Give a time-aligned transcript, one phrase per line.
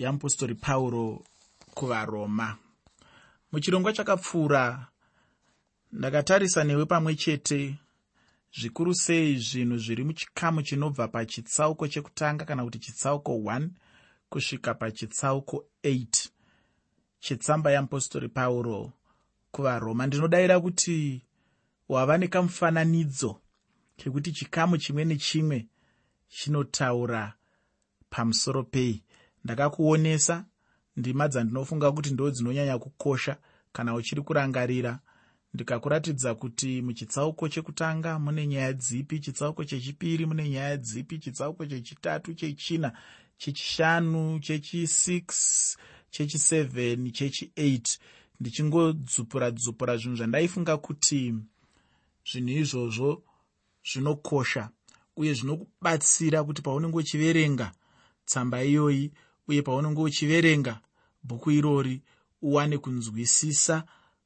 [0.00, 1.24] yamupostori pauro
[1.74, 2.56] kuvaroma.
[3.52, 4.86] Muchirongwa chakapfuura
[5.92, 7.74] ndakatarisa newe pamwe chete
[8.58, 13.68] zvikuru sei zvinhu zviri muchikamu chinobva pachitsauko chekutanga kana kuti chitsauko 1
[14.28, 16.28] kusvika pachitsauko 8
[17.20, 18.92] chetsamba yamupostori pauro
[19.50, 20.06] kuvaroma.
[20.06, 21.22] Ndinodayira kuti
[21.88, 23.40] wava nekamufananidzo
[23.96, 25.68] kekuti chikamu chimwe nechimwe
[26.28, 27.34] chinotaura
[28.10, 29.02] pamusoro pei
[29.44, 30.44] ndakakuonesa
[30.96, 33.36] ndima dzandinofunga kuti ndo dzinonyanya kukosha
[33.72, 34.98] kana uchiri kurangarira.
[35.54, 42.92] Ndikakuratidza kuti muchitsauko chekutanga mune nyaya dzipi chitsauko chechipiri mune nyaya dzipi chitsauko chechitatu chechina
[43.36, 45.24] chechishanu chechi6
[46.12, 47.98] chechi7 chechi8
[48.40, 51.34] ndichingodzupura dzupura zvinhu zvandaifunga kuti
[52.30, 53.22] zvinhu izvozvo
[53.88, 54.70] zvinokosha
[55.16, 57.72] uye zvinokubatsira kuti paunenge uchiverenga
[58.24, 59.12] tsamba iyoyi
[59.50, 60.80] uye paunenge uchiverenga
[61.22, 62.02] bhuku irori
[62.42, 63.84] uwane kunzwisisa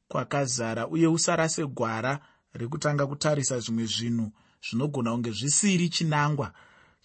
[0.08, 2.20] kwakazara uye usarase gwara
[2.52, 4.26] rekutanga kutarisa zvimwe zvinhu
[4.66, 6.52] zvinogona kunge zvisiri chinangwa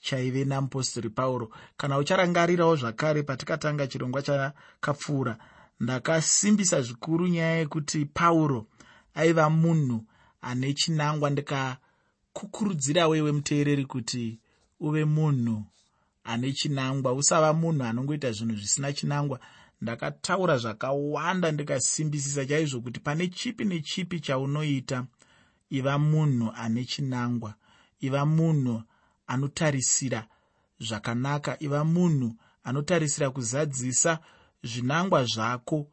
[0.01, 1.49] chaive namupostori pauro.
[1.77, 5.37] Kana ucharangarirawo zvakare patikatanga chirongwa chakapfuura
[5.79, 8.67] ndakasimbisa zvikuru nyaya yekuti pauro
[9.13, 10.05] aiva munhu
[10.41, 11.29] ane chinangwa.
[11.29, 14.39] Ndikakukurudzira wewe muteereri kuti
[14.79, 15.63] uve munhu
[16.23, 17.13] ane chinangwa.
[17.13, 19.39] Usava munhu anongoita zvinhu zvisina chinangwa.
[19.81, 25.05] Ndakataura zvakawanda ndikasimbisisa chaizvo kuti pane chipi nechipi chaunoita.
[25.69, 27.53] Iva munhu ane chinangwa.
[27.99, 28.83] Iva munhu
[29.27, 30.27] anotarisira
[30.79, 31.57] zvakanaka.
[31.59, 34.19] Iva munhu anotarisira kuzadzisa
[34.63, 35.87] zvinangwa zvako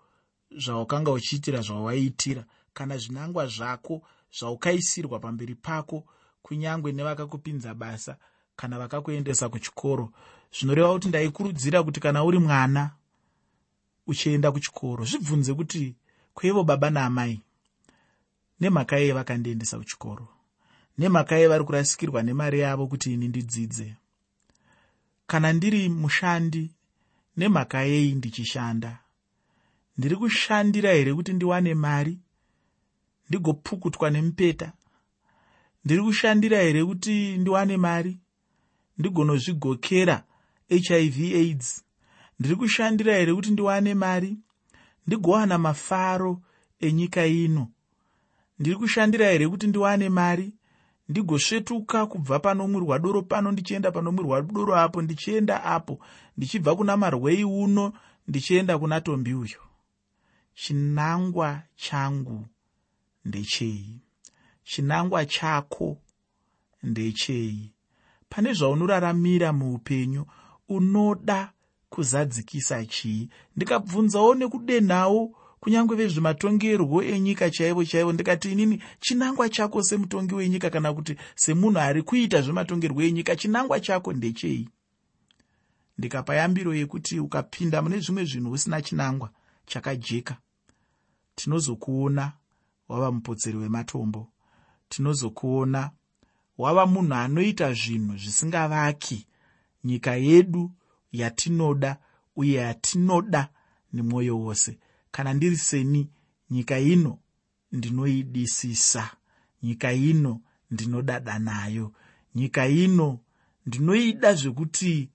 [0.50, 2.44] zvaukanga uchiitira zvawaiitira.
[2.74, 4.02] Kana zvinangwa zvako
[4.38, 6.06] zvaukaisirwa pamberi pako
[6.42, 8.16] kunyange nevakakupinza basa
[8.56, 10.12] kana vakakuendesa kuchikoro.
[10.52, 12.90] Zvinoreva kuti ndaikurudzira kuti kana uri mwana
[14.06, 15.94] uchienda kuchikoro zvibvunze kuti
[16.34, 17.40] kweivo baba naamai
[18.60, 20.28] nemhaka yei vakandiendesa kuchikoro?
[20.98, 23.94] Nemhaka yei vari kurasikirwa nemari yavo kuti ini ndidzidze?
[25.26, 26.70] Kana ndiri mushandi
[27.36, 28.98] nemhaka yei ndichishanda?
[29.98, 32.18] Ndiri kushandira here kuti ndiwane mari
[33.28, 34.72] ndigopukutwa nemupeta?
[35.84, 38.18] Ndiri kushandira here kuti ndiwane mari
[38.98, 40.24] ndigonozvigokera
[40.68, 41.84] hiv aids.
[42.40, 44.36] Ndiri kushandira here kuti ndiwane mari?
[45.06, 46.42] Ndigowana mafaro
[46.80, 47.68] enyika ino.
[48.58, 50.52] Ndiri kushandira here kuti ndiwane mari?
[51.08, 56.00] Ndigosvetuka kubva pano mwirwa doro pano ndichienda pano mwirwa doro apo ndichienda apo
[56.36, 57.92] ndichibva kuna marwei uno
[58.28, 59.60] ndichienda kuna tombi uyo.
[60.54, 62.46] Chinangwa changu
[63.24, 64.00] ndechei?
[64.64, 65.98] Chinangwa chako
[66.82, 67.72] ndechei
[68.28, 70.26] pane zvaunoraramira muupenyu
[70.68, 71.52] unoda
[71.88, 73.28] kuzadzikisa chii?
[73.56, 78.12] Ndikabvunzawo nekudenhawo kunyange vezvematongerwo enyika chaivo chaivo.
[78.12, 84.12] Ndikati inini chinangwa chako semutongi wenyika kana kuti semunhu ari kuita zvematongerwo enyika chinangwa chako
[84.12, 84.68] ndechei?
[85.98, 89.30] Ndikapa yambiro yekuti ukapinda mune zvimwe zvinhu usina chinangwa
[89.66, 90.36] chakajeka.
[91.34, 92.32] Tinozokuona
[92.88, 94.28] wava mupotseri wematombo.
[94.88, 95.90] Tinozokuona
[96.58, 99.26] wava munhu anoita zvinhu zvisingavaki.
[99.84, 100.70] Nyika yedu
[101.12, 101.96] yatinoda
[102.36, 103.48] uye yatinoda
[103.92, 104.78] nemwoyo wose.
[105.10, 106.08] Kana ndiri seni
[106.50, 107.18] nyika ino
[107.72, 109.10] ndinoidisisa.
[109.62, 110.40] Nyika ino
[110.70, 111.92] ndinodada nayo.
[112.34, 113.18] Nyika ino
[113.66, 115.10] ndinoida zvekuti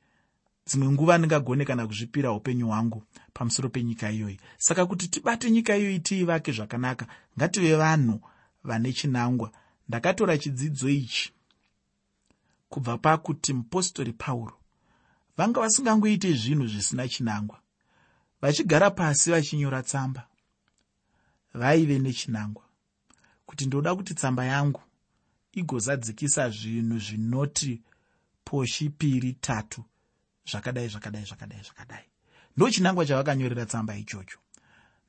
[0.67, 3.03] dzimwe nguva ndingagone kana kuzvipira upenyu hwangu
[3.33, 4.39] pamusoro penyika iyoyi.
[4.57, 7.07] Saka kuti tibate nyika iyoyi tiivake zvakanaka
[7.37, 8.21] ngative vanhu
[8.63, 9.51] vane chinangwa
[9.87, 11.33] ndakatora chidzidzo ichi
[12.69, 14.57] kubva pakuti mupostori pauro.
[15.37, 17.61] Vanga vasingangoite zvinhu zvisina chinangwa.
[18.41, 20.27] Vachigara pasi vachinyora tsamba.
[21.53, 22.63] Vaive nechinangwa.
[23.45, 24.81] Kuti ndoda kuti tsamba yangu
[25.51, 27.81] igozadzikisa zvinhu zvinoti
[28.43, 29.83] poshi piri tatu.
[30.51, 32.05] Zvakadai zvakadai zvakadai zvakadai.
[32.57, 34.39] Ndo chinangwa chavakanyorera tsamba ichocho.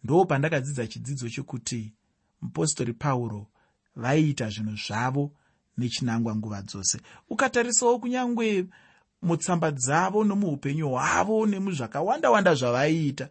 [0.04, 1.92] Ndo pandakadzidza chidzidzo chekuti
[2.40, 3.51] mupostori pauro
[3.96, 5.32] vaiita zvinhu zvavo
[5.78, 7.00] nechinangwa nguva dzose.
[7.30, 8.66] Ukatarisawo kunyange
[9.22, 13.28] mutsamba dzavo nomuupenyu hwavo nemuzvakawanda wanda zvavaiita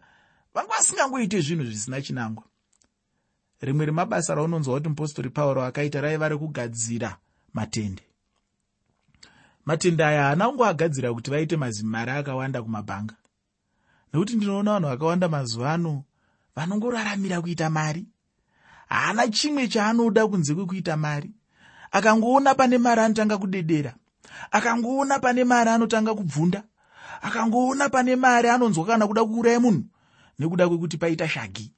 [0.54, 2.44] vanga vasingangoite zvinhu zvisina chinangwa.
[3.60, 7.18] Rimwe remabasa raunonzwa kuti mupostori pauro akaita raiva rekugadzira
[7.54, 8.02] matende.
[9.64, 13.14] Matende aya haana kungoagadzira kuti vaite mazimari akawanda kumabhanga
[14.12, 16.04] nekuti ndinoona vanhu vakawanda mazuva ano
[16.56, 18.06] vanongoraramira kuita mari
[18.92, 21.30] haana chimwe chaanoda kunze kwekuita mari.
[21.90, 23.94] Akangoona pane mari anotanga kudedera.
[24.50, 26.64] Akangoona pane mari anotanga kubvunda.
[27.22, 29.84] Akangoona pane mari anonzwa kana kuda kuuraya munhu
[30.38, 31.72] nekuda kwekuti paita shagi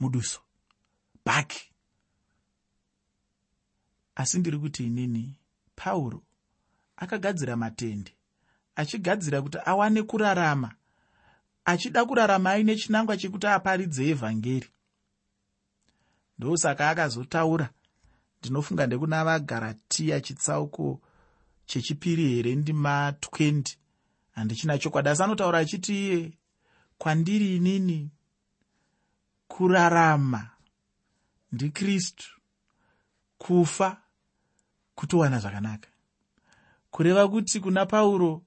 [0.00, 0.40] muduso
[1.26, 1.70] bhaki.
[4.14, 5.38] Asi ndiri kuti inini
[5.76, 6.22] pauro
[6.96, 8.12] akagadzira matende
[8.76, 10.74] achigadzira kuti awane kurarama.
[11.64, 14.68] Achida kurarama aine chinangwa chekuti aparidze evhangeri
[16.38, 17.70] ndosaka akazotaura.
[18.40, 21.00] Ndinofunga ndekuna vagaratiya chitsauko
[21.66, 22.54] chechipiri here?
[22.54, 23.76] Ndima 20
[24.34, 25.08] handichina chokwadi.
[25.08, 26.32] Asi anotaura achiti iye
[26.98, 28.10] kwandiri inini?
[29.48, 30.50] Kurarama
[31.52, 32.40] ndikristu
[33.38, 34.02] kufa
[34.94, 35.88] kutowana zvakanaka.
[36.90, 38.42] Kureva kuti kuna pauro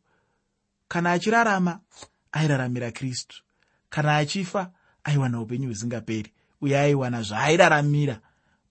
[0.88, 1.80] kana achirarama
[2.32, 3.44] airaramira kristu.
[3.90, 4.72] Kana achifa
[5.04, 8.20] aiwana upenyu husingaperi uye aiwana zvaairaramira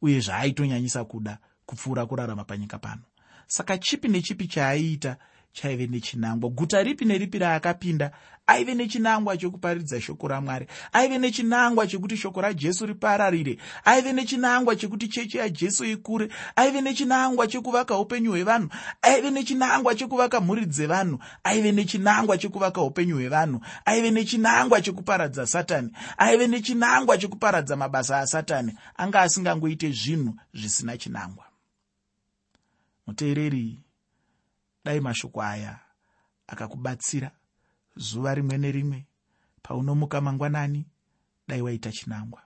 [0.02, 3.02] uye zvaaitonyanyisa kuda kupfuura kurarama panyika pano.
[3.46, 5.16] Saka chipi nechipi chaaiita
[5.56, 6.50] chaive nechinangwa.
[6.50, 8.10] Guta ripi neripi raakapinda
[8.46, 15.38] aive nechinangwa chokuparidza shoko ramwari aive nechinangwa chekuti shoko rajesu ripararire aive nechinangwa chekuti chechi
[15.38, 18.68] yajesu ikure aive nechinangwa chekuvaka upenyu hwevanhu
[19.02, 26.46] aive nechinangwa chekuvaka mhuri dzevanhu aive nechinangwa chekuvaka upenyu hwevanhu aive nechinangwa chekuparadza satani aive
[26.46, 31.44] nechinangwa chekuparadza mabasa asatani anga asingangoite zvinhu zvisina chinangwa.
[33.06, 33.78] Muteereri
[34.86, 35.78] dai mashoko aya
[36.46, 37.30] akakubatsira
[37.96, 39.06] zuva rimwe nerimwe.
[39.62, 40.86] Paunomuka mangwanani
[41.48, 42.42] dai waita chinangwa.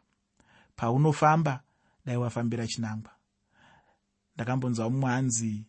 [0.76, 1.62] Paunofamba
[2.06, 3.12] dai wafambira chinangwa.
[4.34, 5.66] Ndakambonzwa mumwe anzi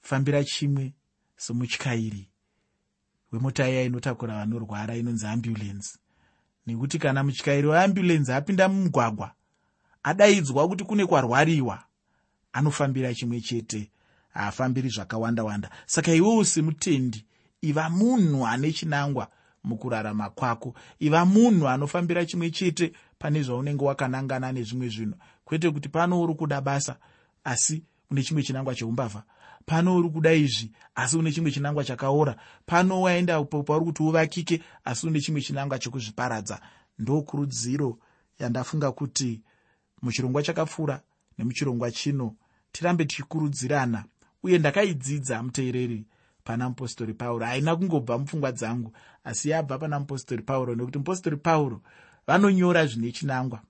[0.00, 0.94] fambira chimwe
[1.36, 2.30] somutyairi
[3.32, 5.98] wemota iya inotakura vanorwara inonzi ambulensi
[6.66, 9.34] nekuti kana mutyairi weambulensi apinda mumugwagwa
[10.02, 11.84] adaidzwa kuti kune kwarwariwa
[12.52, 13.90] anofambira chimwe chete
[14.34, 17.24] haafambiri zvakawanda wanda saka iwewo semutendi
[17.62, 19.28] iva munhu ane chinangwa
[19.64, 20.74] mukurarama kwako.
[20.98, 25.14] Iva munhu anofambira chimwe chete pane zvaunenge wakanangana nezvimwe zvinhu.
[25.44, 26.96] Kwete kuti pano uri kuda basa
[27.44, 29.22] asi une chimwe chinangwa cheumbavha.
[29.66, 32.36] Pano uri kuda izvi asi une chimwe chinangwa chakaora.
[32.66, 36.60] Pano waenda pauri kuti uvakike asi une chimwe chinangwa chekuzviparadza.
[36.98, 37.98] Ndokurudziro
[38.38, 39.40] yandafunga kuti
[40.02, 41.00] muchirongwa chakapfuura
[41.38, 42.34] nemuchirongwa chino
[42.72, 44.04] tirambe tichikurudzirana
[44.44, 46.04] uye ndakaidzidza muteereri
[46.44, 47.46] pana mupostori pauro.
[47.46, 48.92] Haina kungobva mupfungwa dzangu
[49.24, 51.80] asi yabva pana mupostori pauro nekuti mupostori pauro
[52.26, 53.60] vanonyora zvine chinangwa.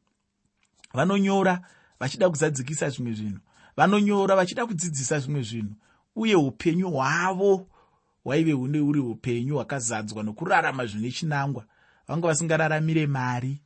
[0.95, 1.61] Vanonyora
[2.01, 3.39] vachida kuzadzikisa zvimwe zvinhu.
[3.77, 5.75] Vanonyora vachida kudzidzisa zvimwe zvinhu.
[6.17, 7.67] Uye upenyu hwavo
[8.25, 11.65] hwaive hune uri upenyu hwakazadzwa nokurarama zvine chinangwa.
[12.09, 13.61] Vanga vasingararamire mari.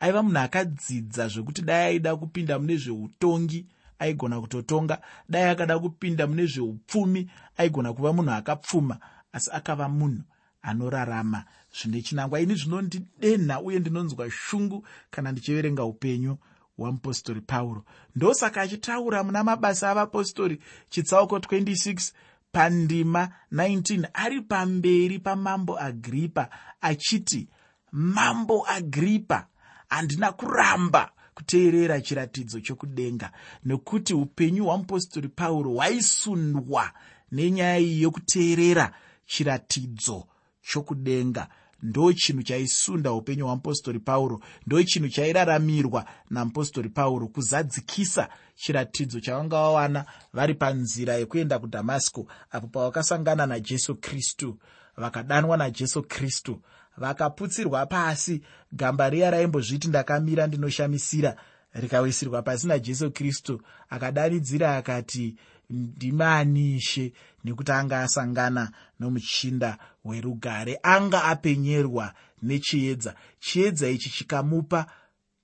[0.00, 3.66] Aiva munhu akadzidza zvekuti dai aida kupinda mune zveutongi
[3.98, 5.00] aigona kutotonga.
[5.28, 8.98] Dai akada kupinda mune zveupfumi aigona kuva munhu akapfuma
[9.32, 10.22] asi akava munhu
[10.62, 11.44] anorarama.
[11.72, 12.40] Zvine chinangwa.
[12.40, 16.36] Ini zvinondidenha uye ndinonzwa shungu kana ndichiverenga upenyu
[16.76, 17.84] hwamupostori pauro.
[18.16, 20.62] Ndosaka achitaura muna mabasa avapostori.
[20.90, 22.12] Chitsauko 26
[22.52, 26.48] pandima 19 ari pamberi pamambo agripa
[26.80, 27.48] achiti
[27.92, 29.46] mambo agripa
[29.88, 33.28] handina kuramba kuteerera chiratidzo chokudenga
[33.64, 36.84] nekuti upenyu hwamupostori pauro hwaisundwa
[37.32, 38.86] nenyaya iyi yokuteerera
[39.26, 40.26] chiratidzo
[40.62, 41.48] chokudenga.
[41.82, 50.06] Ndo chinhu chaisunda upenyu hwamupostori pauro ndo chinhu chairaramirwa namupostori pauro kuzadzikisa chiratidzo chavanga vawana
[50.32, 54.58] vari panzira yekuenda kudhamasiko apo pavakasangana najesu kristu
[54.96, 56.62] vakadanwa najesu kristu
[56.96, 58.42] vakaputsirwa pasi.
[58.72, 61.36] Gamba riya raimbozviti ndakamira ndinoshamisira
[61.72, 63.62] rikawisirwa pasi najesu kristu.
[63.90, 65.36] Akadanidzira akati
[65.70, 67.12] ndimanishe
[67.44, 73.14] nekuti anga asangana nomuchinda werugare anga apenyerwa nechiedza.
[73.40, 74.86] Chiedza ichi chikamupa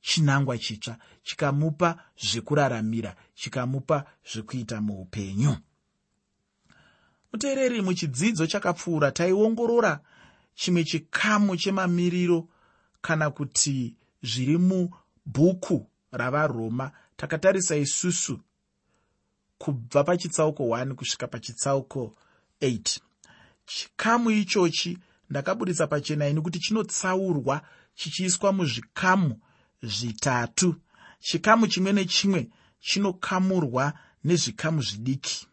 [0.01, 5.57] chinangwa chitsva chikamupa zvekuraramira chikamupa zvekuita muupenyu.
[7.33, 10.01] Muteereri muchidzidzo chakapfuura taiongorora
[10.55, 12.49] chimwe chikamu chemamiriro
[13.01, 16.91] kana kuti zviri mubhuku ravaroma.
[17.17, 18.41] Takatarisa isusu
[19.59, 22.15] kubva pachitsauko 1 kusvika pachitsauko
[22.61, 23.01] 8
[23.67, 24.99] chikamu ichochi
[25.31, 27.63] ndakabudisa pachena ini kuti chinotsaurwa
[27.95, 29.41] chichiiswa muzvikamu
[29.83, 30.75] zvitatu.
[31.21, 33.93] Chikamu chimwe nechimwe chinokamurwa
[34.25, 35.47] nezvikamu zvidiki.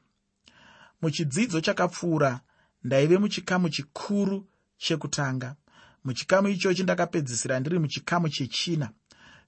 [1.01, 2.41] Muchidzidzo chakapfuura
[2.83, 4.47] ndaive muchikamu chikuru
[4.79, 5.55] chekutanga.
[6.03, 8.89] Muchikamu ichochi ndakapedzisira ndiri muchikamu chechina.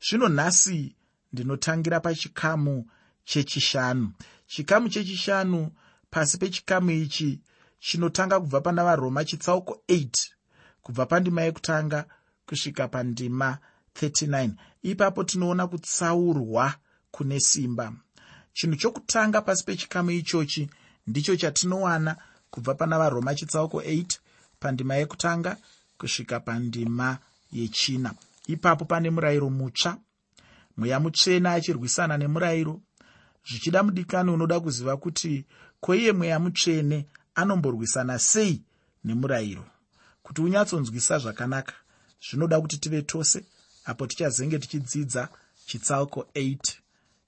[0.06, 0.96] Zvino nhasi
[1.34, 2.86] ndinotangira pachikamu
[3.24, 4.12] chechishanu.
[4.48, 5.72] Chikamu chechishanu
[6.10, 7.40] pasi pechikamu ichi
[7.80, 10.30] chinotanga kubva pana varoma chitsauko 8
[10.82, 12.06] kubva pandima yekutanga
[12.46, 13.58] kusvika pandima
[14.02, 16.74] 39 ipapo tinoona kutsaurwa
[17.12, 17.94] kune simba.
[18.54, 20.70] Chinhu chokutanga pasi pechikamu ichochi
[21.08, 22.18] ndicho chatinowana
[22.50, 24.06] kubva pana varoma chitsauko 8
[24.62, 25.58] pandima yekutanga
[25.98, 27.18] kusvika pandima
[27.52, 28.14] yechina.
[28.48, 29.98] Ipapo pane murayiro mutsva.
[30.78, 32.82] Mweya mutsvena achirwisana nemurayiro.
[33.48, 35.46] Zvichida mudikani unoda kuziva kuti
[35.80, 38.62] kweiye mweya mutsvene anomborwisana sei
[39.04, 39.66] nemurayiro?
[40.24, 41.74] Kuti unyatsonzwisa zvakanaka.
[42.26, 43.46] Zvinoda kuti tive tose
[43.86, 45.30] apo tichazenge tichidzidza
[45.66, 46.58] chitsauko 8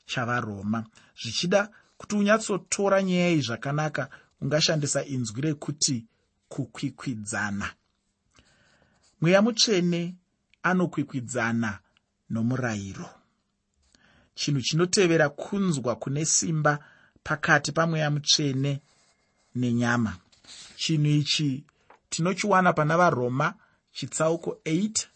[0.06, 0.86] chavaroma.
[1.22, 4.10] Zvichida kuti unyatsotora nyaya iyi zvakanaka
[4.42, 6.06] ungashandisa inzwi rekuti
[6.54, 7.74] kukwikwidzana.
[9.22, 10.16] Mweya mutsvene
[10.64, 11.80] anokwikwidzana
[12.30, 13.10] nomurayiro.
[14.36, 16.80] Chinhu chinotevera kunzwa kune simba
[17.24, 18.82] pakati pamweya mutsvene
[19.56, 20.18] nenyama.
[20.76, 21.64] Chinhu ichi
[22.10, 23.54] tinochiwana pana varoma
[23.92, 25.08] chitsauko 8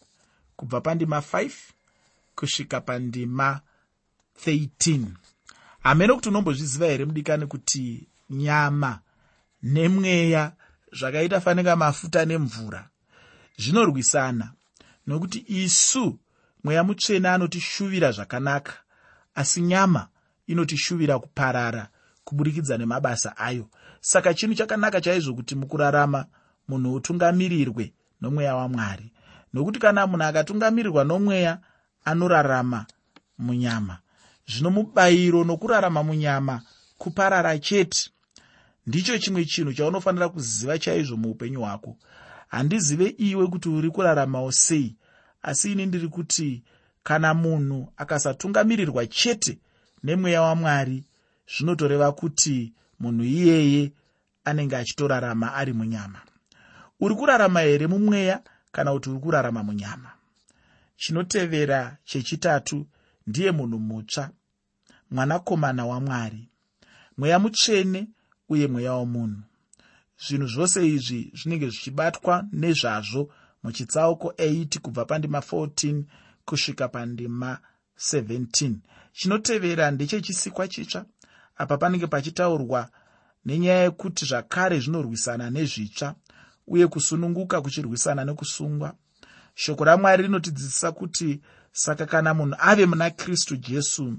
[0.56, 1.50] kubva pandima 5
[2.34, 3.60] kusvika pandima
[4.46, 5.06] 13
[5.80, 9.00] hamene kuti unombozviziva here mudikani kuti nyama
[9.62, 10.52] nemweya
[10.92, 12.88] zvakaita fanika mafuta nemvura
[13.58, 14.52] zvinorwisana.
[15.06, 16.18] Nokuti isu
[16.64, 18.72] mweya mutsvene anotishuvira zvakanaka
[19.34, 20.08] asi nyama
[20.46, 21.88] inotishuvira kuparara
[22.24, 23.68] kuburikidza nemabasa ayo.
[24.00, 26.26] Saka chinhu chakanaka chaizvo kuti mukurarama
[26.68, 29.12] munhu utungamirirwe nomweya wamwari.
[29.54, 31.58] Nokuti kana munhu akatungamirirwa nomweya
[32.04, 32.86] anorarama
[33.38, 33.98] munyama.
[34.48, 36.62] Zvino mubayiro nokurarama munyama
[36.98, 38.10] kuparara chete
[38.88, 41.96] ndicho chimwe chinhu chaunofanira kuziva chaizvo muupenyu hwako.
[42.48, 44.96] Handizive iwe kuti uri kuraramawo sei
[45.42, 46.62] asi ini ndiri kuti
[47.02, 49.58] kana munhu akasatungamirirwa chete
[50.04, 51.04] nemweya wamwari
[51.52, 53.92] zvinotoreva kuti munhu iyeye
[54.44, 56.20] anenge achitorarama ari munyama.
[57.00, 58.42] Uri kurarama here mumweya
[58.72, 60.10] kana kuti uri kurarama munyama?
[60.96, 62.86] Chinotevera chechitatu
[63.26, 64.30] ndiye munhu mutsva
[65.10, 66.48] mwanakomana wamwari.
[67.18, 68.08] Mweya mutsvene
[68.48, 69.42] uye mweya womunhu.
[70.26, 73.30] Zvinhu zvose izvi zvinenge zvichibatwa nezvazvo
[73.62, 76.02] muchitsauko 8 kubva pandima 14
[76.44, 77.58] kusvika pandima
[77.98, 78.74] 17
[79.12, 81.04] chinotevera ndechechisikwa chitsva
[81.56, 82.90] apa panenge pachitaurwa
[83.44, 86.14] nenyaya yekuti zvakare zvinorwisana nezvitsva
[86.66, 88.94] uye kusununguka kuchirwisana nekusungwa.
[89.54, 91.40] Shoko ramwari rinotidzidzisa kuti
[91.72, 94.18] saka kana munhu ave muna kristu jesu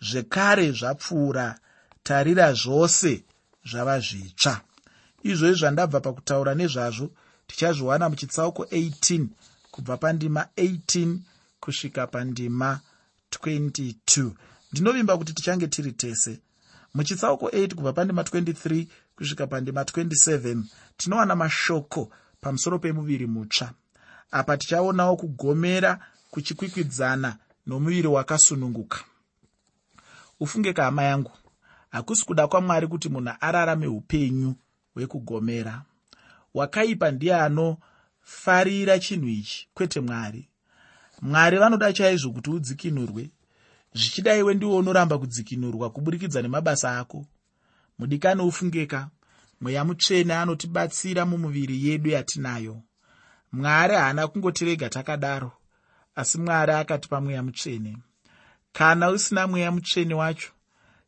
[0.00, 1.58] zvekare zvapfuura
[2.02, 3.24] tarira zvose
[3.64, 4.60] zvava zvitsva.
[5.22, 7.10] Izvozvi zvandabva pakutaura nezvazvo
[7.46, 9.26] tichazviwana muchitsauko 18
[9.70, 11.18] kubva pandima 18
[11.60, 12.80] kusvika pandima
[13.30, 14.30] 22
[14.72, 16.40] ndinovimba kuti tichange tiri tese.
[16.94, 20.62] Muchitsauko 8 kubva pandima 23 kusvika pandima 27
[20.96, 23.72] tinowana mashoko pamusoro pemuviri mutsva.
[24.30, 25.98] Apa tichaonawo kugomera
[26.30, 28.98] kuchikwikwidzana nomuviri wakasununguka.
[30.40, 31.32] Ufunge kahama yangu
[31.92, 34.54] hakusi kuda kwamwari kuti munhu ararame upenyu
[34.94, 35.82] hwekugomera.
[36.54, 40.48] Wakaipa ndiye anofarira chinhu ichi kwete mwari.
[41.22, 43.30] Mwari vanoda chaizvo kuti udzikinurwe.
[43.94, 47.26] Zvichida iwe ndiwo unoramba kudzikinurwa kuburikidza nemabasa ako.
[47.98, 49.08] Mudikani ufungeka.
[49.60, 52.82] Mweya mutsvene anotibatsira mumuviri yedu yatinayo.
[53.52, 55.52] Mwari haana kungotirega takadaro
[56.14, 57.98] asi mwari akatipa mweya mutsvene
[58.72, 60.52] kana usina mweya mutsvene wacho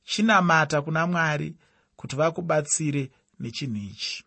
[0.05, 1.57] chinamata kuna mwari
[1.97, 4.25] kuti vakubatsire nechinhu ichi.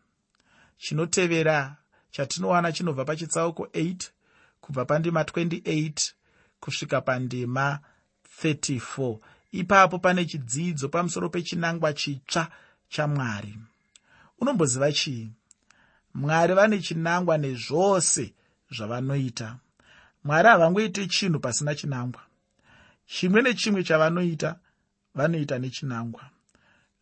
[0.77, 1.75] Chinotevera
[2.11, 4.09] chatinowana chinobva pachitsauko 8
[4.61, 6.13] kubva pandima 28
[6.59, 7.79] kusvika pandima
[8.43, 9.17] 34
[9.51, 12.51] ipapo pane chidzidzo pamusoro pechinangwa chitsva
[12.89, 13.59] chamwari
[14.39, 15.29] unomboziva chii?
[16.13, 18.33] Mwari vane chinangwa nezvose
[18.71, 19.57] zvavanoita.
[20.23, 22.21] Mwari havangoiti chinhu pasina chinangwa.
[23.05, 24.59] Chimwe nechimwe chavanoita
[25.17, 26.29] vanoita nechinangwa.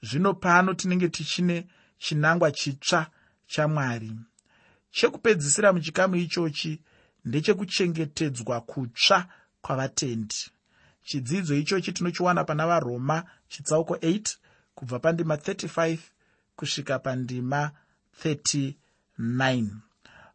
[0.02, 1.68] Zvino pano tinenge tichine
[1.98, 3.08] chinangwa chitsva
[3.48, 4.12] chamwari.
[4.92, 6.82] Chekupedzisira muchikamu ichochi
[7.26, 9.28] ndechekuchengetedzwa kutsva
[9.62, 10.36] kwavatendi.
[11.04, 14.36] Chidzidzo ichochi tinochiwana pana varoma chitsauko 8
[14.76, 15.98] kubva pandima 35
[16.56, 17.72] kusvika pandima
[18.24, 19.68] 39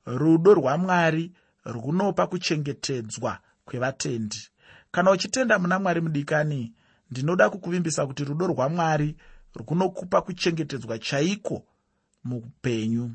[0.07, 1.33] rudo rwamwari
[1.65, 4.49] runopa kuchengetedzwa kwevatendi.
[4.91, 6.75] Kana uchitenda muna mwari mudikani
[7.11, 9.17] ndinoda kukuvimbisa kuti rudo rwamwari
[9.55, 11.65] runokupa kuchengetedzwa chaiko
[12.25, 13.11] muupenyu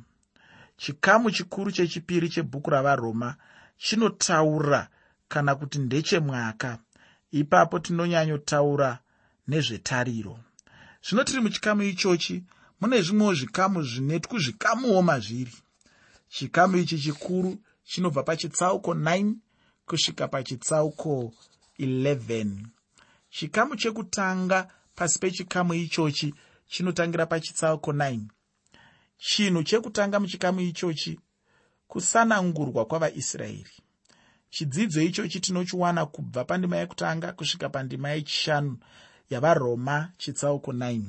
[0.77, 3.35] chikamu chikuru chechipiri chebhuku ravaroma
[3.77, 4.87] chinotaura
[5.27, 6.79] kana kuti ndechemwaka.
[7.31, 8.99] Ipapo tinonyanyotaura
[9.47, 10.39] nezvetariro.
[11.05, 12.43] Zvino tiri muchikamu ichochi
[12.79, 15.55] mune zvimwewo zvikamu zvinetwu zvikamuwo mazviri.
[16.29, 19.33] Chikamu ichi chikuru chinobva pachitsauko 9
[19.85, 21.33] kusvika pachitsauko
[21.79, 22.74] 11
[23.35, 26.33] chikamu chekutanga pasi pechikamu ichochi
[26.67, 28.19] chinotangira pachitsauko 9
[29.17, 31.19] chinhu chekutanga muchikamu ichochi
[31.87, 33.75] kusanangurwa kwavaisraeri
[34.49, 38.77] chidzidzo ichochi tinochiwana kubva pandima yekutanga kusvika pandima yechishanu
[39.29, 41.01] yavaroma chitsauko 9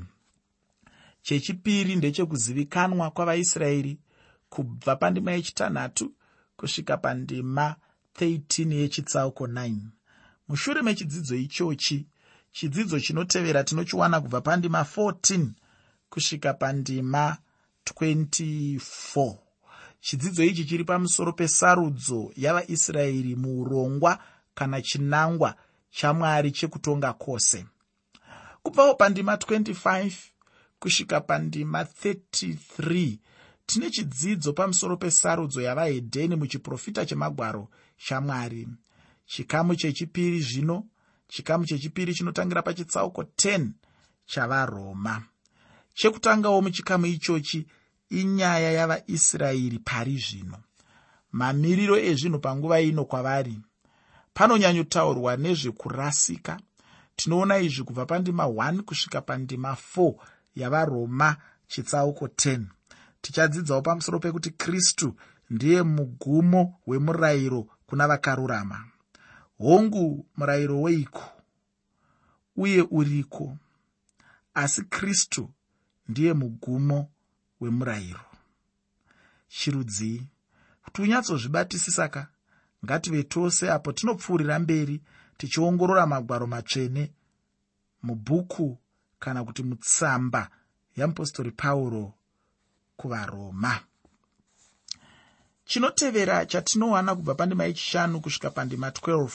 [1.22, 3.98] chechipiri ndechekuzivikanwa kwavaisraeri
[4.48, 6.14] kubva pandima yechitanhatu
[6.56, 7.76] kusvika pandima
[8.14, 9.74] 13 yechitsauko 9
[10.48, 12.06] mushure mechidzidzo ichochi
[12.56, 15.46] chidzidzo chinotevera tinochiwana kubva pandima 14
[16.10, 17.36] kusvika pandima
[17.84, 19.34] 24
[20.00, 24.18] chidzidzo ichi chiri pamusoro pesarudzo yavaisraeri muurongwa
[24.54, 25.54] kana chinangwa
[25.90, 27.66] chamwari chekutonga kwose.
[28.62, 30.12] Kubvawo pandima 25
[30.78, 33.18] kusvika pandima 33
[33.66, 38.68] tine chidzidzo pamusoro pesarudzo yavahedheni muchiprofita chemagwaro chamwari.
[39.26, 40.86] Chikamu chechipiri zvino
[41.28, 43.68] chikamu chechipiri chinotangira pachitsauko 10
[44.26, 45.22] chavaroma.
[45.94, 47.66] Chekutangawo muchikamu ichochi
[48.10, 50.58] inyaya yavaisraeri pari zvino.
[51.32, 53.60] Mamiriro ezvinhu panguva ino kwavari.
[54.34, 56.60] Panonyanyotaurwa nezvekurasika.
[57.16, 60.14] Tinoona izvi kubva pandima 1 kusvika pandima 4
[60.56, 61.36] yavaroma
[61.68, 62.64] chitsauko 10
[63.20, 65.14] tichadzidzawo pamusoro pekuti kristu
[65.50, 68.84] ndiye mugumo wemurayiro kuna vakarurama
[69.58, 71.22] hongu murayiro weiko?
[72.56, 73.56] Uye uriko?
[74.54, 75.50] Asi kristu
[76.08, 77.10] ndiye mugumo
[77.60, 78.20] wemurayiro.
[79.48, 80.22] Chirudzii
[80.84, 82.28] kuti unyatsozvibatisisa ka
[82.84, 85.02] ngative tose apo tinopfuurira mberi
[85.36, 87.12] tichiongorora magwaro matsvene
[88.02, 88.78] mubhuku
[89.18, 90.50] kana kuti mutsamba
[90.96, 92.14] yeapostori pauro
[92.96, 93.80] kuvaroma
[95.66, 99.30] chinotevera chatinowana kubva pandima yechishanu kusvika pandima 12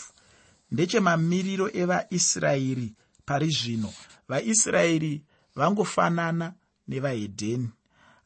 [0.72, 2.94] ndechemamiriro evaisraeri
[3.26, 3.94] pari zvino.
[4.30, 5.24] Vaisraeri
[5.56, 6.54] vangofanana
[6.88, 7.70] nevahedheni.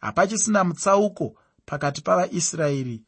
[0.02, 3.04] Hapachisina mutsauko pakati pavaisraeri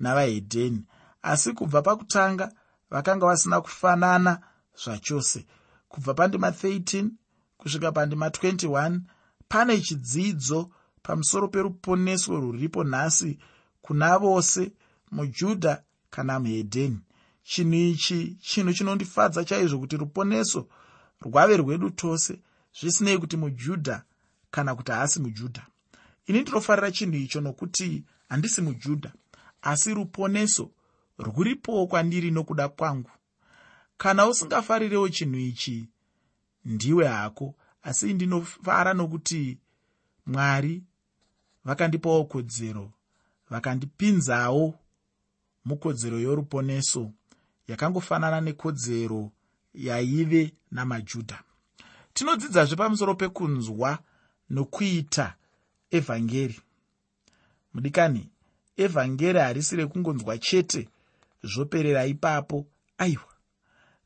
[0.00, 0.84] navahedheni
[1.22, 2.52] asi kubva pakutanga
[2.90, 4.40] vakanga vasina kufanana
[4.84, 5.46] zvachose.
[5.88, 7.10] Kubva pandima 13
[7.58, 9.00] kusvika pandima 21
[9.48, 10.70] pane chidzidzo
[11.02, 13.38] pamusoro peruponeso rwuripo nhasi
[13.82, 14.72] kuna vose
[15.10, 17.00] mujudha kana muhedheni.
[17.44, 20.68] Chinhu ichi chinhu chinondifadza chaizvo kuti ruponeso
[21.20, 22.38] rwave rwedu tose
[22.80, 24.04] zvisinei kuti mujudha
[24.50, 25.66] kana kuti haasi mujudha.
[26.26, 29.12] Ini ndinofarira chinhu icho nokuti handisi mujudha
[29.62, 30.70] asi ruponeso
[31.18, 33.10] rwuripowo kwandiri nokuda kwangu.
[33.96, 35.88] Kana usingafarirewo chinhu ichi
[36.64, 39.58] ndiwe hako asi ndinofara nokuti
[40.26, 40.82] mwari
[41.64, 42.90] vakandipawo kodzero
[43.52, 44.74] vakandipinzawo
[45.64, 47.12] mukodzero yoruponeso
[47.68, 49.30] yakangofanana nekodzero
[49.74, 51.42] yaive namajudha.
[52.14, 53.98] Tinodzidzazve pamusoro pekunzwa
[54.50, 55.34] nokuita
[55.90, 56.60] evhangeri.
[57.74, 58.30] Mudikani
[58.76, 60.88] evhangeri harisi rekungonzwa chete
[61.42, 62.66] zvoperera ipapo.
[62.98, 63.32] Aiwa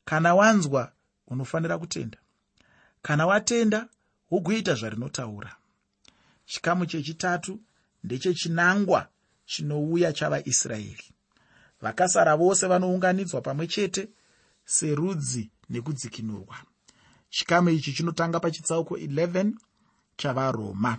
[0.05, 0.91] kana wanzwa
[1.27, 2.17] unofanira kutenda.
[3.01, 3.89] Kana watenda
[4.31, 5.55] wogoita zvarinotaura.
[6.45, 7.59] Chikamu chechitatu
[8.03, 9.07] ndechechinangwa
[9.47, 11.07] chinouya chavaisraeri
[11.81, 14.09] vakasara vose vanounganidzwa pamwe chete
[14.65, 16.57] serudzi nekudzikinurwa.
[17.29, 19.51] Chikamu ichi chinotanga pachitsauko 11
[20.17, 20.97] chavaroma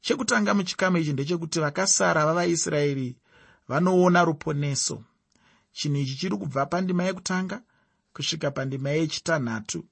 [0.00, 3.16] chekutanga muchikamu ichi ndechekuti vakasara vavaisraeri
[3.68, 5.04] vanoona ruponeso.
[5.72, 7.62] Chinhu ichi chiri kubva pandima yekutanga
[8.12, 9.84] kusvika pandima yechitanhatu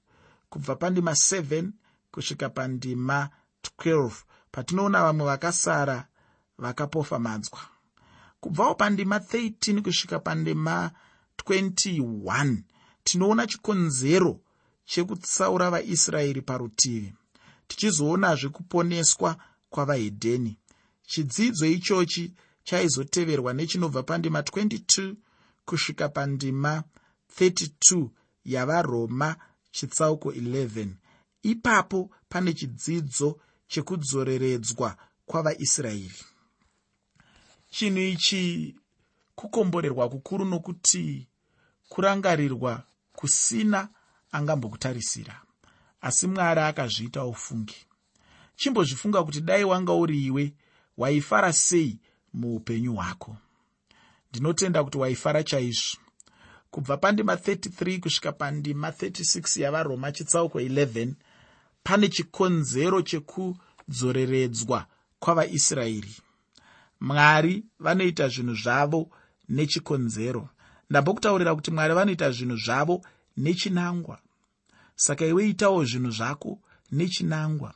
[0.50, 1.70] kubva pandima 7
[2.12, 3.28] kusvika pandima
[3.84, 4.10] 12
[4.52, 6.06] patinoona vamwe vakasara
[6.58, 7.77] vakapofamadzwa
[8.40, 10.90] kubvawo pandima 13 kusvika pandima
[11.44, 12.56] 21
[13.04, 14.40] tinoona chikonzero
[14.84, 17.14] chekutsaura vaisraeri parutivi
[17.68, 19.36] tichizoonazve kuponeswa
[19.70, 20.58] kwavahedheni.
[21.06, 25.14] Chidzidzo ichochi chaizoteverwa nechinobva pandima 22
[25.64, 26.82] kusvika pandima
[27.40, 28.08] 32
[28.44, 29.36] yavaroma
[29.70, 30.88] chitsauko 11
[31.42, 34.96] ipapo pane chidzidzo chekudzoreredzwa
[35.26, 36.12] kwavaisraeri
[37.70, 38.74] chinhu ichi
[39.34, 41.28] kukomborerwa kukuru nokuti
[41.88, 43.88] kurangarirwa kusina
[44.32, 45.42] angambokutarisira.
[46.00, 47.86] Asi mwari akazviita ufungi.
[48.56, 50.54] Chimbozvifunga kuti dai wanga uri iwe
[50.96, 52.00] waifara sei
[52.34, 53.36] muupenyu hwako?
[54.30, 55.98] Ndinotenda kuti waifara chaizvo.
[56.70, 61.12] Kubva pandima 33 kusvika pandima 36 yavaroma chitsauko 11
[61.82, 64.86] pane chikonzero chekuti kudzoreredzwa
[65.18, 66.16] kwavaisraeri
[67.00, 69.10] mwari vanoita zvinhu zvavo
[69.48, 70.48] nechikonzero.
[70.90, 73.04] Ndambokutaurira kuti mwari vanoita zvinhu zvavo
[73.36, 74.18] nechinangwa.
[74.96, 76.58] Saka iwe itawo zvinhu zvako
[76.92, 77.74] nechinangwa.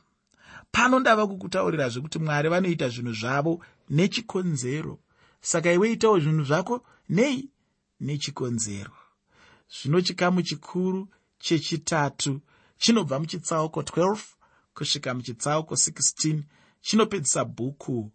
[0.71, 4.99] Pano ndava kukutaurirazve kuti mwari vanoita zvinhu zvavo nechikonzero.
[5.41, 7.49] Saka iwe itawo zvinhu zvako nei
[7.99, 8.93] nechikonzero.
[9.69, 11.09] Zvino chikamu chikuru
[11.39, 12.41] chechitatu
[12.77, 14.17] chinobva muchitsauko 12
[14.73, 16.41] kusvika muchitsauko 16
[16.81, 18.11] chinopedzisa bhuku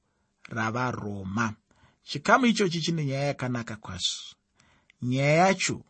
[0.49, 1.55] ravaroma.
[2.03, 4.35] Chikamu ichochi chine nyaya yakanaka kwazvo.
[5.03, 5.83] Nyaya yacho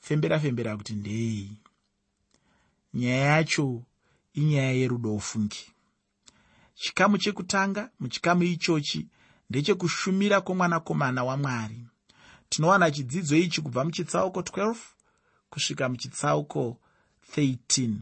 [0.00, 1.58] fembera fembera kuti ndei.
[2.94, 3.82] Nyaya yacho
[4.34, 5.72] inyaya yerudo ufungi
[6.76, 9.08] chikamu chekutanga muchikamu ichochi
[9.50, 11.86] ndechekushumira kwomwanakomana wamwari.
[12.48, 14.76] Tinowana chidzidzo ichi kubva muchitsauko 12
[15.50, 16.78] kusvika muchitsauko
[17.36, 17.94] 13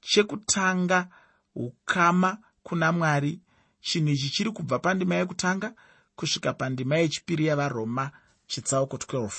[0.00, 1.08] chekutanga
[1.54, 3.40] ukama kuna mwari
[3.80, 5.72] chinhu ichi chiri kubva pandima yekutanga
[6.16, 8.10] kusvika pandima yechipiri yavaroma
[8.46, 9.30] chitsauko 12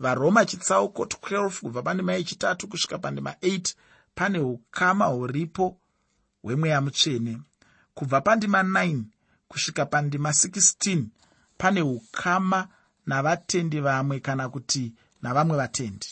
[0.00, 3.74] varoma chitsauko 12 kubva pandima yechitatu kusvika pandima 8
[4.14, 5.76] pane ukama huripo
[6.42, 7.38] hwemweya mutsvene.
[7.94, 9.02] Kubva pandima 9
[9.48, 11.04] kusvika pandima 16
[11.58, 12.68] pane ukama
[13.06, 16.06] navatendi vamwe kana kuti navamwe vatendi.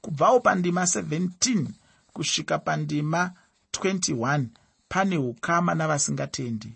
[0.00, 1.66] Kubvawo pandima 17
[2.12, 3.32] kusvika pandima
[3.72, 4.46] 21
[4.88, 6.72] pane ukama navasingatendi.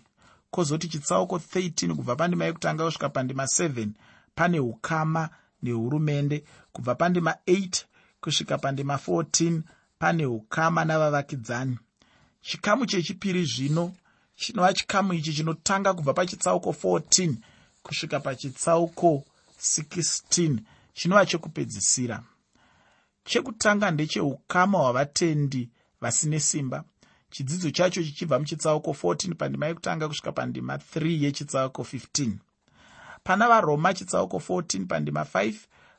[0.51, 3.89] Kwozoti chitsauko 13 kubva pandima yekutanga kusvika pandima 7
[4.35, 5.29] pane ukama
[5.63, 6.43] nehurumende.
[6.73, 7.83] Kubva pandima 8
[8.21, 9.61] kusvika pandima 14
[9.99, 11.79] pane ukama navavakidzani.
[12.41, 13.93] Chikamu chechipiri zvino
[14.35, 17.33] chinova chikamu ichi chinotanga kubva pachitsauko 14
[17.83, 19.23] kusvika pachitsauko
[19.59, 20.57] 16
[20.93, 22.23] chinova chekupedzisira.
[23.25, 25.69] Chekutanga ndecheukama hwavatendi
[26.01, 26.83] vasine simba
[27.31, 32.31] chidzidzo chacho chichibva muchitsauko 14 pandima yekutanga kusvika pandima 3 yechitsauko 15
[33.23, 35.53] pana varoma chitsauko 14 pandima 5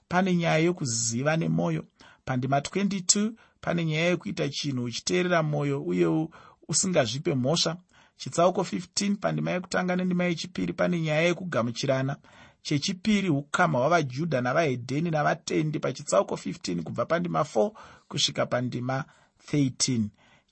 [0.08, 1.84] pane nyaya yokuziva nemwoyo
[2.24, 6.28] pandima 22 pane nyaya yekuita chinhu uchiteerera mwoyo uye
[6.68, 7.76] usingazvipe mhosva.
[8.16, 12.16] Chitsauko 15 pandima yekutanga nendima yechipiri pane nyaya yekugamuchirana
[12.62, 17.70] chechipiri ukama hwavajudha navahedheni navatendi pachitsauko 15 kubva pandima 4
[18.08, 19.04] kusvika pandima
[19.52, 20.00] 13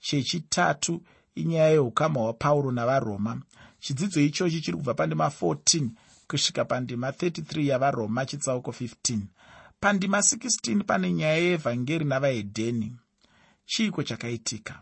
[0.00, 1.02] chechitatu
[1.34, 3.42] inyaya yeukama hwapauro navaroma.
[3.80, 5.88] Chidzidzo ichochi chiri kubva pandima 14
[6.28, 9.18] kusvika pandima 33 yavaroma chitsauko 15
[9.80, 12.96] pandima 16 pane nyaya yeevhangeri navahedheni.
[13.66, 14.80] Chiiko chakaitika?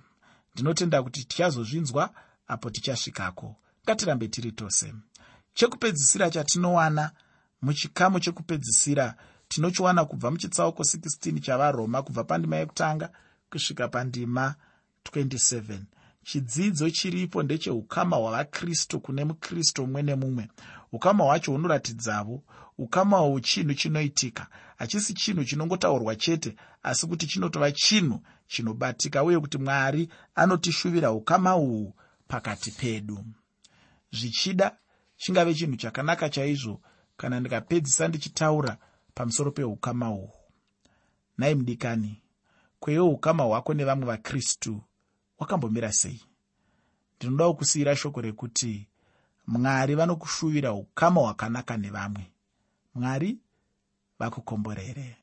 [0.54, 2.10] Ndinotenda kuti tichazozvinzwa
[2.46, 3.56] apo tichasvikako.
[3.84, 4.94] Ngatirambe tiri tose.
[5.54, 7.10] Chekupedzisira chatinowana
[7.62, 9.14] muchikamu chekupedzisira
[9.48, 13.10] tinochiwana kubva muchitsauko 16 chavaroma kubva pandima yekutanga
[13.50, 14.54] kusvika pandima
[15.04, 15.78] 27
[16.24, 20.48] chidzidzo chiripo ndecheukama hwavakristu kune mukristu mumwe nemumwe.
[20.92, 22.42] Ukama hwacho hunoratidzavo
[22.78, 24.46] ukama hwu chinhu chinoitika.
[24.76, 31.94] Hachisi chinhu chinongotaurwa chete asi kuti chinotova chinhu chinobatika uye kuti mwari anotishuvira ukama uhwu
[32.28, 33.24] pakati pedu.
[34.12, 34.76] Zvichida
[35.16, 36.80] chingave chinhu chakanaka chaizvo
[37.16, 38.76] kana ndikapedzisa ndichitaura
[39.14, 40.30] pamusoro peukama uhwu
[41.38, 42.22] nhai mudikani
[42.80, 44.82] kweiwo ukama hwako nevamwe vakristu
[45.38, 46.20] wakambomira sei?
[47.16, 48.86] Ndinodawo kusiyira shoko rekuti
[49.46, 52.30] mwari vanokushuvira ukama hwakanaka nevamwe.
[52.94, 53.38] Mwari
[54.18, 55.16] vakukomborere